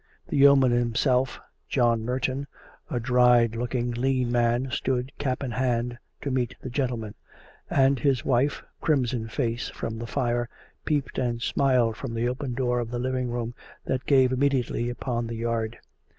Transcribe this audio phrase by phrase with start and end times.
[0.29, 1.39] The yeoman himself,
[1.69, 2.47] John Merton,
[2.89, 7.13] a dried looking, lean man, stood cap in hand to meet the gentlemen;
[7.69, 10.49] and his wife, crimson faced from the fire,
[10.85, 13.53] peeped and smiled from the open door of the living room
[13.85, 15.77] that gave immediately upon the yard.